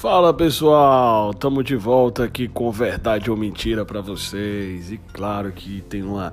Fala 0.00 0.32
pessoal, 0.32 1.30
estamos 1.30 1.62
de 1.62 1.76
volta 1.76 2.24
aqui 2.24 2.48
com 2.48 2.72
verdade 2.72 3.30
ou 3.30 3.36
mentira 3.36 3.84
para 3.84 4.00
vocês 4.00 4.90
e 4.90 4.96
claro 4.96 5.52
que 5.52 5.82
tem 5.82 6.02
uma 6.02 6.32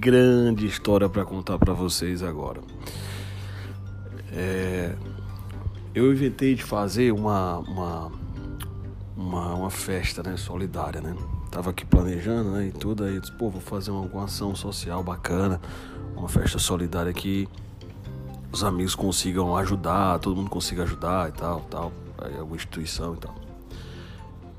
grande 0.00 0.66
história 0.66 1.06
para 1.10 1.22
contar 1.22 1.58
para 1.58 1.74
vocês 1.74 2.22
agora. 2.22 2.62
É, 4.32 4.94
eu 5.94 6.10
inventei 6.10 6.54
de 6.54 6.62
fazer 6.62 7.12
uma, 7.12 7.58
uma, 7.58 8.12
uma, 9.14 9.54
uma, 9.56 9.70
festa 9.70 10.22
né, 10.22 10.38
solidária, 10.38 11.02
né? 11.02 11.14
Tava 11.50 11.68
aqui 11.68 11.84
planejando 11.84 12.52
né, 12.52 12.68
e 12.68 12.72
tudo, 12.72 13.04
aí 13.04 13.20
disse, 13.20 13.32
pô, 13.32 13.50
vou 13.50 13.60
fazer 13.60 13.90
uma, 13.90 14.06
uma 14.06 14.24
ação 14.24 14.54
social 14.54 15.04
bacana, 15.04 15.60
uma 16.16 16.30
festa 16.30 16.58
solidária 16.58 17.10
aqui 17.10 17.46
os 18.50 18.64
amigos 18.64 18.94
consigam 18.94 19.54
ajudar, 19.56 20.18
todo 20.18 20.36
mundo 20.36 20.48
consiga 20.48 20.82
ajudar 20.82 21.28
e 21.28 21.32
tal, 21.32 21.60
tal 21.70 21.92
alguma 22.38 22.56
instituição 22.56 23.14
e 23.14 23.16
tal. 23.18 23.34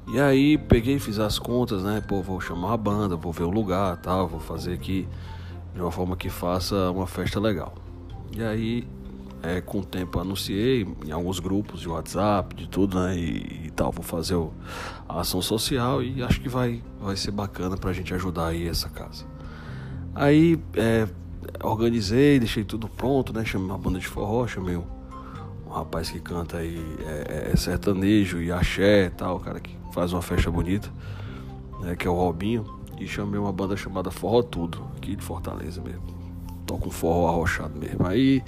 E 0.08 0.20
aí 0.20 0.58
peguei, 0.58 1.00
fiz 1.00 1.18
as 1.18 1.40
contas, 1.40 1.84
né? 1.84 2.02
Pô, 2.06 2.22
vou 2.22 2.40
chamar 2.42 2.74
a 2.74 2.78
banda, 2.78 3.16
vou 3.16 3.32
ver 3.32 3.44
o 3.44 3.50
lugar, 3.50 3.98
tal, 3.98 4.28
vou 4.28 4.40
fazer 4.40 4.74
aqui 4.74 5.08
de 5.74 5.82
uma 5.82 5.92
forma 5.92 6.16
que 6.18 6.30
faça 6.30 6.92
uma 6.92 7.08
festa 7.08 7.40
legal. 7.40 7.74
E 8.36 8.44
aí, 8.44 8.88
é, 9.42 9.62
com 9.62 9.80
o 9.80 9.86
tempo 9.86 10.20
anunciei 10.20 10.88
em 11.06 11.12
alguns 11.12 11.40
grupos 11.40 11.82
de 11.82 11.90
WhatsApp, 11.90 12.56
de 12.56 12.68
tudo, 12.68 13.00
né? 13.00 13.18
E, 13.18 13.68
e 13.68 13.72
tal, 13.72 13.92
vou 13.92 14.04
fazer 14.04 14.36
o, 14.36 14.52
a 15.08 15.22
ação 15.22 15.42
social 15.42 16.04
e 16.04 16.22
acho 16.22 16.42
que 16.42 16.50
vai, 16.50 16.84
vai 17.00 17.16
ser 17.16 17.32
bacana 17.32 17.78
pra 17.78 17.94
gente 17.94 18.14
ajudar 18.14 18.48
aí 18.48 18.68
essa 18.68 18.90
casa. 18.90 19.26
Aí 20.14 20.60
é, 20.76 21.08
organizei, 21.64 22.40
deixei 22.40 22.64
tudo 22.64 22.88
pronto, 22.88 23.34
né? 23.34 23.44
Chamei 23.46 23.68
uma 23.68 23.78
banda 23.78 24.00
de 24.00 24.08
forró, 24.08 24.46
chamei 24.48 24.76
um 24.76 24.86
rapaz 25.74 26.10
que 26.10 26.20
canta 26.20 26.58
aí 26.58 26.80
é, 27.00 27.50
é, 27.50 27.52
é 27.54 27.56
sertanejo 27.56 28.42
e 28.42 28.52
axé 28.52 29.06
e 29.06 29.10
tal, 29.10 29.40
cara 29.40 29.60
que 29.60 29.76
faz 29.94 30.14
uma 30.14 30.22
festa 30.22 30.50
bonita, 30.50 30.90
né, 31.82 31.96
que 31.96 32.08
é 32.08 32.10
o 32.10 32.14
Robinho. 32.14 32.66
E 33.00 33.08
chamei 33.08 33.40
uma 33.40 33.52
banda 33.52 33.76
chamada 33.76 34.12
Forró 34.12 34.42
Tudo, 34.42 34.82
aqui 34.96 35.16
de 35.16 35.24
Fortaleza 35.24 35.82
mesmo. 35.82 36.04
Toca 36.66 36.88
um 36.88 36.92
forró 36.92 37.28
arrochado 37.28 37.78
mesmo. 37.78 38.06
Aí 38.08 38.42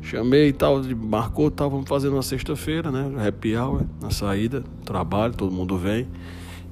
chamei 0.00 0.48
e 0.48 0.52
tal, 0.52 0.82
marcou, 0.94 1.50
tal, 1.50 1.70
vamos 1.70 1.88
fazer 1.88 2.10
na 2.10 2.22
sexta-feira, 2.22 2.90
né? 2.90 3.26
Happy 3.26 3.56
hour, 3.56 3.82
na 4.00 4.10
saída, 4.10 4.62
trabalho, 4.84 5.34
todo 5.34 5.50
mundo 5.50 5.76
vem. 5.76 6.06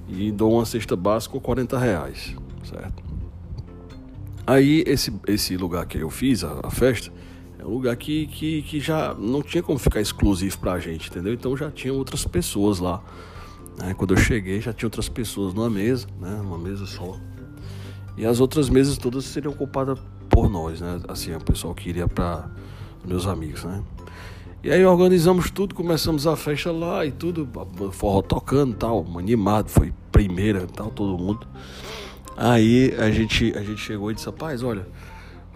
E 0.09 0.31
dou 0.31 0.53
uma 0.53 0.65
cesta 0.65 0.95
básica 0.95 1.33
com 1.33 1.41
40 1.41 1.79
reais, 1.79 2.37
certo? 2.65 3.03
Aí 4.47 4.85
esse, 4.87 5.13
esse 5.27 5.57
lugar 5.57 5.85
que 5.87 5.99
eu 5.99 6.11
fiz, 6.11 6.45
a, 6.45 6.61
a 6.63 6.71
festa, 6.71 7.13
um 7.67 7.75
lugar 7.75 7.97
que, 7.97 8.27
que, 8.29 8.63
que 8.63 8.81
já 8.81 9.15
não 9.15 9.43
tinha 9.43 9.63
como 9.63 9.79
ficar 9.79 10.01
exclusivo 10.01 10.59
pra 10.59 10.79
gente, 10.79 11.11
entendeu? 11.11 11.35
Então 11.35 11.57
já 11.57 11.71
tinha 11.71 11.93
outras 11.93 12.25
pessoas 12.25 12.79
lá. 12.79 13.03
Né? 13.79 13.93
Quando 13.95 14.15
eu 14.15 14.19
cheguei, 14.19 14.61
já 14.61 14.73
tinha 14.73 14.87
outras 14.87 15.09
pessoas 15.09 15.53
numa 15.53 15.69
mesa, 15.69 16.07
né? 16.21 16.41
Uma 16.41 16.59
mesa 16.59 16.87
só. 16.87 17.19
E 18.17 18.25
as 18.25 18.41
outras 18.41 18.71
mesas 18.71 18.97
todas 18.97 19.25
seriam 19.25 19.53
ocupadas 19.53 19.99
por 20.31 20.49
nós, 20.49 20.81
né? 20.81 21.01
Assim, 21.09 21.35
o 21.35 21.41
pessoal 21.41 21.75
que 21.75 21.89
iria 21.89 22.07
para 22.09 22.49
meus 23.05 23.27
amigos, 23.27 23.65
né? 23.65 23.83
E 24.63 24.71
aí 24.71 24.85
organizamos 24.85 25.51
tudo, 25.51 25.75
começamos 25.75 26.27
a 26.27 26.35
festa 26.35 26.73
lá 26.73 27.05
e 27.05 27.13
tudo, 27.13 27.49
forró 27.93 28.23
tocando 28.23 28.75
tal, 28.75 29.07
animado, 29.19 29.69
foi 29.69 29.93
primeira 30.11 30.67
tal, 30.67 30.91
todo 30.91 31.17
mundo. 31.19 31.47
Aí 32.37 32.95
a 32.99 33.11
gente, 33.11 33.57
a 33.57 33.63
gente 33.63 33.81
chegou 33.81 34.11
e 34.11 34.15
disse, 34.15 34.27
rapaz, 34.27 34.63
olha, 34.63 34.87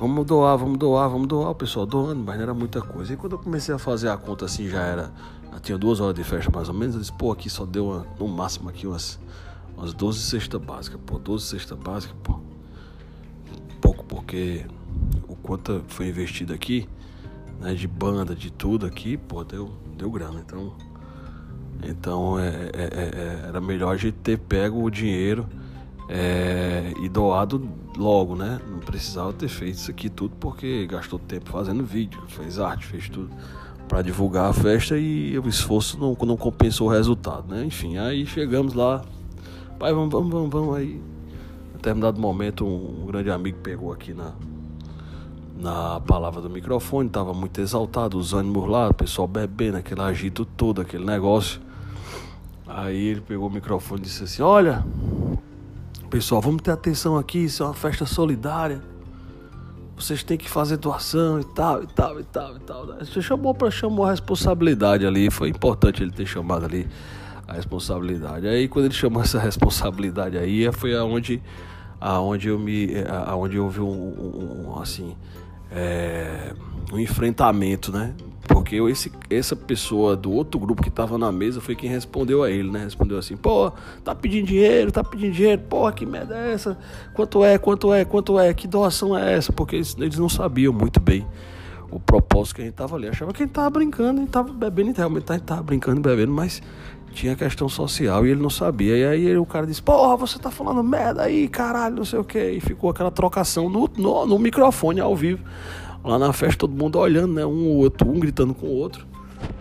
Vamos 0.00 0.24
doar, 0.24 0.56
vamos 0.56 0.78
doar, 0.78 1.10
vamos 1.10 1.28
doar, 1.28 1.50
o 1.50 1.54
pessoal 1.54 1.84
doando, 1.84 2.24
mas 2.24 2.34
não 2.36 2.44
era 2.44 2.54
muita 2.54 2.80
coisa. 2.80 3.12
E 3.12 3.18
quando 3.18 3.32
eu 3.32 3.38
comecei 3.38 3.74
a 3.74 3.78
fazer 3.78 4.08
a 4.08 4.16
conta 4.16 4.46
assim, 4.46 4.66
já 4.66 4.80
era. 4.80 5.12
Já 5.52 5.60
tinha 5.60 5.76
duas 5.76 6.00
horas 6.00 6.14
de 6.14 6.24
festa 6.24 6.50
mais 6.50 6.70
ou 6.70 6.74
menos. 6.74 6.94
Eu 6.94 7.02
disse, 7.02 7.12
pô, 7.12 7.30
aqui 7.30 7.50
só 7.50 7.66
deu 7.66 7.84
uma, 7.84 8.06
no 8.18 8.26
máximo 8.26 8.70
aqui 8.70 8.86
umas, 8.86 9.20
umas 9.76 9.92
12 9.92 10.22
cestas 10.22 10.58
básicas, 10.58 10.98
pô, 11.04 11.18
12 11.18 11.44
cestas 11.44 11.78
básicas, 11.78 12.16
pô. 12.22 12.40
Pouco 13.78 14.02
porque 14.06 14.64
o 15.28 15.36
quanto 15.36 15.84
foi 15.88 16.08
investido 16.08 16.54
aqui, 16.54 16.88
né, 17.60 17.74
de 17.74 17.86
banda, 17.86 18.34
de 18.34 18.50
tudo 18.50 18.86
aqui, 18.86 19.18
pô, 19.18 19.44
deu, 19.44 19.70
deu 19.98 20.10
grana. 20.10 20.40
Então, 20.40 20.72
então 21.82 22.40
é, 22.40 22.48
é, 22.48 22.70
é, 22.72 23.44
é 23.44 23.48
era 23.48 23.60
melhor 23.60 23.92
a 23.92 23.98
gente 23.98 24.16
ter 24.22 24.38
pego 24.38 24.82
o 24.82 24.90
dinheiro 24.90 25.46
é, 26.12 26.92
e 27.00 27.08
doado 27.08 27.68
logo, 27.96 28.34
né? 28.34 28.60
Não 28.68 28.80
precisava 28.80 29.32
ter 29.32 29.46
feito 29.46 29.76
isso 29.76 29.90
aqui 29.92 30.10
tudo 30.10 30.34
porque 30.40 30.84
gastou 30.86 31.20
tempo 31.20 31.50
fazendo 31.50 31.84
vídeo, 31.84 32.20
fez 32.26 32.58
arte, 32.58 32.84
fez 32.84 33.08
tudo 33.08 33.30
para 33.86 34.02
divulgar 34.02 34.50
a 34.50 34.52
festa 34.52 34.98
e 34.98 35.38
o 35.38 35.48
esforço 35.48 35.98
não, 35.98 36.16
não 36.26 36.36
compensou 36.36 36.88
o 36.88 36.90
resultado, 36.90 37.54
né? 37.54 37.64
Enfim, 37.64 37.96
aí 37.96 38.26
chegamos 38.26 38.74
lá, 38.74 39.02
pai, 39.78 39.92
vamos, 39.92 40.10
vamos, 40.10 40.30
vamos, 40.32 40.50
vamos 40.50 40.76
aí. 40.76 41.00
Em 41.70 41.76
determinado 41.76 42.20
momento, 42.20 42.66
um, 42.66 43.02
um 43.02 43.06
grande 43.06 43.30
amigo 43.30 43.58
pegou 43.58 43.92
aqui 43.92 44.12
na, 44.12 44.32
na 45.56 46.00
palavra 46.00 46.40
do 46.40 46.50
microfone, 46.50 47.06
estava 47.06 47.32
muito 47.32 47.60
exaltado, 47.60 48.18
os 48.18 48.34
ânimos 48.34 48.68
lá, 48.68 48.88
o 48.88 48.94
pessoal 48.94 49.28
bebendo, 49.28 49.76
aquele 49.76 50.00
agito 50.00 50.44
todo, 50.44 50.80
aquele 50.80 51.04
negócio. 51.04 51.60
Aí 52.66 53.08
ele 53.08 53.20
pegou 53.20 53.48
o 53.48 53.50
microfone 53.50 54.00
e 54.00 54.04
disse 54.04 54.24
assim: 54.24 54.42
Olha, 54.42 54.84
Pessoal, 56.10 56.40
vamos 56.40 56.60
ter 56.62 56.72
atenção 56.72 57.16
aqui, 57.16 57.44
isso 57.44 57.62
é 57.62 57.66
uma 57.66 57.72
festa 57.72 58.04
solidária. 58.04 58.82
Vocês 59.94 60.24
têm 60.24 60.36
que 60.36 60.50
fazer 60.50 60.76
doação 60.76 61.38
e 61.38 61.44
tal, 61.44 61.84
e 61.84 61.86
tal, 61.86 62.18
e 62.18 62.24
tal, 62.24 62.56
e 62.56 62.60
tal. 62.60 62.86
Você 62.98 63.22
chamou 63.22 63.54
para 63.54 63.70
chamar 63.70 64.08
a 64.08 64.10
responsabilidade 64.10 65.06
ali, 65.06 65.30
foi 65.30 65.50
importante 65.50 66.02
ele 66.02 66.10
ter 66.10 66.26
chamado 66.26 66.64
ali 66.64 66.88
a 67.46 67.52
responsabilidade. 67.52 68.48
Aí 68.48 68.66
quando 68.66 68.86
ele 68.86 68.94
chamou 68.94 69.22
essa 69.22 69.38
responsabilidade 69.40 70.36
aí, 70.36 70.68
foi 70.72 70.96
aonde 70.96 71.40
aonde 72.00 72.48
eu 72.48 72.58
me 72.58 72.88
aonde 73.28 73.60
houve 73.60 73.80
um, 73.80 74.66
um 74.66 74.80
assim, 74.80 75.14
é, 75.70 76.52
um 76.92 76.98
enfrentamento, 76.98 77.92
né? 77.92 78.14
Porque 78.48 78.76
esse, 78.76 79.12
essa 79.28 79.54
pessoa 79.54 80.16
do 80.16 80.32
outro 80.32 80.58
grupo 80.58 80.82
que 80.82 80.88
estava 80.88 81.16
na 81.16 81.30
mesa 81.30 81.60
foi 81.60 81.76
quem 81.76 81.88
respondeu 81.88 82.42
a 82.42 82.50
ele, 82.50 82.70
né? 82.70 82.84
Respondeu 82.84 83.16
assim: 83.18 83.36
pô, 83.36 83.72
tá 84.02 84.14
pedindo 84.14 84.46
dinheiro, 84.46 84.90
tá 84.90 85.04
pedindo 85.04 85.32
dinheiro, 85.32 85.62
pô, 85.68 85.90
que 85.92 86.04
merda 86.04 86.36
é 86.36 86.52
essa? 86.52 86.76
Quanto 87.14 87.44
é, 87.44 87.58
quanto 87.58 87.94
é, 87.94 88.04
quanto 88.04 88.38
é? 88.38 88.52
Que 88.52 88.66
doação 88.66 89.16
é 89.16 89.34
essa? 89.34 89.52
Porque 89.52 89.76
eles, 89.76 89.96
eles 89.98 90.18
não 90.18 90.28
sabiam 90.28 90.72
muito 90.72 90.98
bem 90.98 91.24
o 91.90 91.98
propósito 91.98 92.56
que 92.56 92.62
a 92.62 92.64
gente 92.64 92.74
tava 92.74 92.96
ali. 92.96 93.08
Achava 93.08 93.32
que 93.32 93.42
a 93.42 93.46
gente 93.46 93.54
tava 93.54 93.70
brincando, 93.70 94.20
a 94.20 94.24
gente 94.24 94.30
tava 94.30 94.52
bebendo, 94.52 94.92
realmente 94.96 95.30
a 95.30 95.34
gente 95.34 95.44
tava 95.44 95.62
brincando 95.62 96.00
e 96.00 96.02
bebendo, 96.02 96.32
mas 96.32 96.62
tinha 97.12 97.34
questão 97.34 97.68
social 97.68 98.26
e 98.26 98.30
ele 98.30 98.40
não 98.40 98.50
sabia. 98.50 98.96
E 98.96 99.04
aí 99.04 99.36
o 99.36 99.46
cara 99.46 99.66
disse: 99.66 99.82
Porra, 99.82 100.16
você 100.16 100.38
tá 100.38 100.50
falando 100.50 100.82
merda 100.82 101.22
aí, 101.22 101.48
caralho, 101.48 101.96
não 101.96 102.04
sei 102.04 102.18
o 102.18 102.24
que. 102.24 102.38
E 102.38 102.60
ficou 102.60 102.90
aquela 102.90 103.10
trocação 103.10 103.68
no, 103.68 103.88
no, 103.96 104.26
no 104.26 104.38
microfone 104.38 105.00
ao 105.00 105.14
vivo. 105.16 105.42
Lá 106.02 106.18
na 106.18 106.32
festa 106.32 106.60
todo 106.60 106.74
mundo 106.74 106.98
olhando, 106.98 107.34
né? 107.34 107.44
Um 107.44 107.76
outro, 107.76 108.08
um 108.08 108.18
gritando 108.18 108.54
com 108.54 108.66
o 108.66 108.74
outro. 108.74 109.06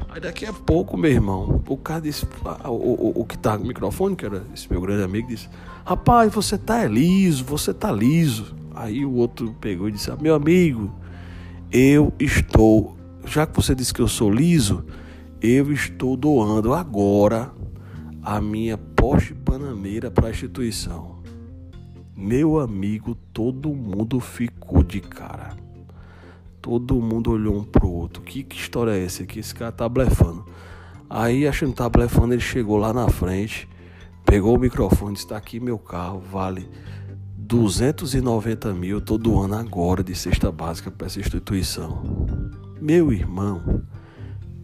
Aí 0.09 0.19
daqui 0.19 0.45
a 0.45 0.53
pouco, 0.53 0.97
meu 0.97 1.11
irmão, 1.11 1.61
o 1.67 1.77
cara 1.77 2.01
disse, 2.01 2.25
o, 2.65 2.69
o, 2.69 3.21
o 3.21 3.25
que 3.25 3.37
tá 3.37 3.57
no 3.57 3.65
microfone, 3.65 4.15
que 4.15 4.25
era 4.25 4.43
esse 4.53 4.69
meu 4.71 4.81
grande 4.81 5.03
amigo, 5.03 5.27
disse: 5.27 5.49
Rapaz, 5.85 6.33
você 6.33 6.57
tá 6.57 6.85
liso, 6.85 7.43
você 7.43 7.73
tá 7.73 7.91
liso. 7.91 8.55
Aí 8.73 9.05
o 9.05 9.13
outro 9.15 9.53
pegou 9.59 9.89
e 9.89 9.91
disse: 9.91 10.09
ah, 10.09 10.17
Meu 10.19 10.35
amigo, 10.35 10.91
eu 11.71 12.11
estou, 12.19 12.97
já 13.25 13.45
que 13.45 13.55
você 13.55 13.75
disse 13.75 13.93
que 13.93 14.01
eu 14.01 14.07
sou 14.07 14.31
liso, 14.31 14.83
eu 15.41 15.71
estou 15.71 16.17
doando 16.17 16.73
agora 16.73 17.51
a 18.23 18.41
minha 18.41 18.77
Porsche 18.77 19.33
Panameira 19.33 20.09
para 20.09 20.27
a 20.27 20.31
instituição. 20.31 21.19
Meu 22.15 22.59
amigo, 22.59 23.15
todo 23.31 23.69
mundo 23.69 24.19
ficou 24.19 24.83
de 24.83 24.99
cara. 24.99 25.55
Todo 26.61 26.99
mundo 26.99 27.31
olhou 27.31 27.57
um 27.57 27.63
pro 27.63 27.89
outro. 27.89 28.21
Que, 28.23 28.43
que 28.43 28.57
história 28.57 28.91
é 28.91 29.05
essa 29.05 29.23
aqui? 29.23 29.39
Esse 29.39 29.55
cara 29.55 29.71
tá 29.71 29.87
blefando. 29.87 30.45
Aí, 31.09 31.47
achando 31.47 31.71
que 31.71 31.77
tá 31.77 31.87
blefando, 31.87 32.33
ele 32.33 32.41
chegou 32.41 32.77
lá 32.77 32.91
na 32.91 33.07
frente, 33.07 33.69
pegou 34.25 34.57
o 34.57 34.59
microfone, 34.59 35.13
disse: 35.13 35.27
Tá 35.27 35.37
aqui 35.37 35.59
meu 35.59 35.79
carro, 35.79 36.19
vale 36.19 36.67
290 37.49 38.71
mil 38.75 39.01
todo 39.01 39.39
ano 39.39 39.55
agora 39.55 40.03
de 40.03 40.13
cesta 40.13 40.51
básica 40.51 40.91
para 40.91 41.07
essa 41.07 41.19
instituição. 41.19 42.27
Meu 42.79 43.11
irmão, 43.11 43.81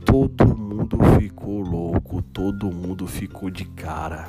todo 0.05 0.55
mundo 0.55 0.99
ficou 1.19 1.61
louco, 1.61 2.21
todo 2.21 2.71
mundo 2.71 3.07
ficou 3.07 3.49
de 3.49 3.65
cara. 3.65 4.27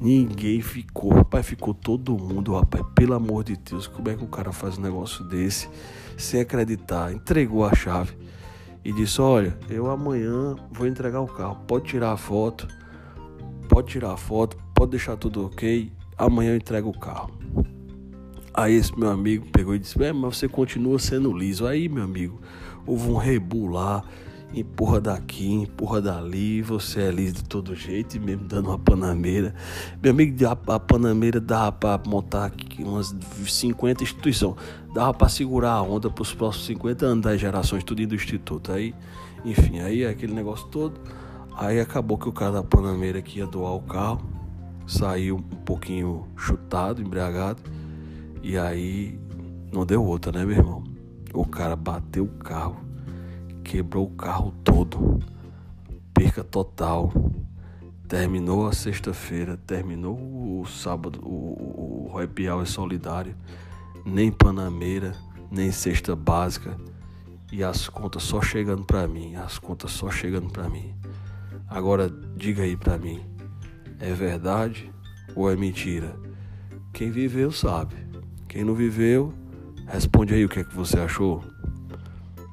Ninguém 0.00 0.60
ficou, 0.60 1.12
rapaz, 1.12 1.44
ficou 1.44 1.74
todo 1.74 2.16
mundo, 2.16 2.54
rapaz, 2.54 2.84
pelo 2.94 3.14
amor 3.14 3.42
de 3.42 3.56
Deus, 3.56 3.88
como 3.88 4.08
é 4.10 4.14
que 4.14 4.22
o 4.22 4.28
cara 4.28 4.52
faz 4.52 4.78
um 4.78 4.82
negócio 4.82 5.24
desse 5.24 5.68
sem 6.16 6.40
acreditar? 6.40 7.12
Entregou 7.12 7.64
a 7.64 7.74
chave 7.74 8.16
e 8.84 8.92
disse: 8.92 9.20
Olha, 9.20 9.58
eu 9.68 9.90
amanhã 9.90 10.54
vou 10.70 10.86
entregar 10.86 11.20
o 11.20 11.26
carro, 11.26 11.56
pode 11.66 11.86
tirar 11.86 12.12
a 12.12 12.16
foto, 12.16 12.68
pode 13.68 13.88
tirar 13.88 14.12
a 14.12 14.16
foto, 14.16 14.56
pode 14.72 14.92
deixar 14.92 15.16
tudo 15.16 15.46
ok, 15.46 15.90
amanhã 16.16 16.52
eu 16.52 16.56
entrego 16.56 16.88
o 16.88 16.96
carro. 16.96 17.42
Aí 18.54 18.74
esse 18.74 18.98
meu 18.98 19.10
amigo 19.10 19.46
pegou 19.50 19.74
e 19.74 19.78
disse: 19.78 20.02
É, 20.02 20.12
mas 20.12 20.36
você 20.36 20.48
continua 20.48 20.98
sendo 20.98 21.32
liso. 21.32 21.66
Aí, 21.66 21.88
meu 21.88 22.04
amigo, 22.04 22.40
houve 22.86 23.08
um 23.08 23.16
rebu 23.16 23.66
lá 23.66 24.04
empurra 24.54 25.00
daqui, 25.00 25.50
empurra 25.50 26.00
dali, 26.00 26.60
você 26.60 27.02
é 27.02 27.10
liso 27.10 27.36
de 27.36 27.44
todo 27.44 27.74
jeito, 27.74 28.16
e 28.16 28.20
mesmo 28.20 28.44
dando 28.44 28.68
uma 28.68 28.78
panameira. 28.78 29.54
Meu 30.02 30.12
amigo, 30.12 30.46
a, 30.46 30.74
a 30.74 30.80
panameira 30.80 31.40
dava 31.40 31.72
para 31.72 32.02
montar 32.06 32.46
aqui 32.46 32.82
umas 32.82 33.14
50 33.46 34.02
instituições, 34.02 34.56
dava 34.94 35.14
para 35.14 35.28
segurar 35.28 35.72
a 35.72 35.82
onda 35.82 36.10
para 36.10 36.22
os 36.22 36.34
próximos 36.34 36.66
50 36.66 37.06
anos 37.06 37.24
das 37.24 37.40
gerações, 37.40 37.82
tudo 37.82 38.06
do 38.06 38.14
instituto. 38.14 38.72
Aí, 38.72 38.94
enfim, 39.44 39.80
aí 39.80 40.04
aquele 40.04 40.34
negócio 40.34 40.66
todo. 40.68 41.00
Aí 41.56 41.80
acabou 41.80 42.16
que 42.16 42.28
o 42.28 42.32
cara 42.32 42.52
da 42.52 42.62
panameira 42.62 43.20
que 43.20 43.38
ia 43.38 43.46
doar 43.46 43.74
o 43.74 43.82
carro 43.82 44.22
saiu 44.86 45.36
um 45.36 45.64
pouquinho 45.64 46.26
chutado, 46.36 47.00
embriagado, 47.00 47.62
e 48.42 48.58
aí 48.58 49.18
não 49.72 49.86
deu 49.86 50.04
outra, 50.04 50.32
né, 50.32 50.44
meu 50.44 50.56
irmão? 50.56 50.84
O 51.32 51.46
cara 51.46 51.76
bateu 51.76 52.24
o 52.24 52.28
carro 52.28 52.92
quebrou 53.62 54.06
o 54.06 54.10
carro 54.10 54.52
todo, 54.64 55.18
perca 56.12 56.44
total. 56.44 57.12
Terminou 58.06 58.66
a 58.66 58.72
sexta-feira, 58.72 59.56
terminou 59.56 60.18
o 60.60 60.66
sábado, 60.66 61.18
o, 61.22 62.10
o 62.12 62.18
happy 62.18 62.46
hour 62.46 62.66
solidário, 62.66 63.34
nem 64.04 64.30
Panameira, 64.30 65.14
nem 65.50 65.72
cesta 65.72 66.14
básica 66.14 66.76
e 67.50 67.64
as 67.64 67.88
contas 67.88 68.24
só 68.24 68.42
chegando 68.42 68.84
para 68.84 69.08
mim, 69.08 69.36
as 69.36 69.58
contas 69.58 69.92
só 69.92 70.10
chegando 70.10 70.50
para 70.50 70.68
mim. 70.68 70.94
Agora 71.66 72.10
diga 72.36 72.64
aí 72.64 72.76
para 72.76 72.98
mim, 72.98 73.24
é 73.98 74.12
verdade 74.12 74.92
ou 75.34 75.50
é 75.50 75.56
mentira? 75.56 76.14
Quem 76.92 77.10
viveu 77.10 77.50
sabe. 77.50 77.94
Quem 78.52 78.64
não 78.64 78.74
viveu, 78.74 79.32
responde 79.86 80.34
aí 80.34 80.44
o 80.44 80.48
que 80.48 80.60
é 80.60 80.64
que 80.64 80.74
você 80.74 80.98
achou. 80.98 81.42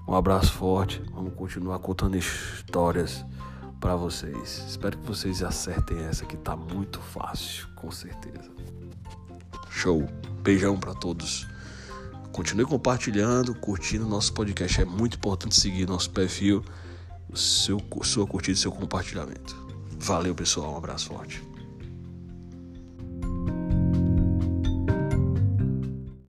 Um 0.07 0.15
abraço 0.15 0.53
forte. 0.53 1.01
Vamos 1.13 1.33
continuar 1.33 1.77
contando 1.79 2.15
histórias 2.15 3.25
para 3.81 3.97
vocês. 3.97 4.63
Espero 4.65 4.97
que 4.97 5.05
vocês 5.05 5.43
acertem 5.43 5.99
essa 6.05 6.25
que 6.25 6.37
tá 6.37 6.55
muito 6.55 7.01
fácil, 7.01 7.67
com 7.75 7.91
certeza. 7.91 8.49
Show. 9.69 10.07
Beijão 10.41 10.79
para 10.79 10.93
todos. 10.93 11.45
Continue 12.31 12.65
compartilhando, 12.65 13.53
curtindo 13.53 14.07
nosso 14.07 14.31
podcast. 14.33 14.79
É 14.79 14.85
muito 14.85 15.17
importante 15.17 15.59
seguir 15.59 15.85
nosso 15.85 16.11
perfil, 16.11 16.63
seu, 17.35 17.77
sua 18.03 18.25
curtida 18.25 18.57
e 18.57 18.61
seu 18.61 18.71
compartilhamento. 18.71 19.53
Valeu, 19.99 20.33
pessoal. 20.33 20.75
Um 20.75 20.77
abraço 20.77 21.07
forte. 21.09 21.48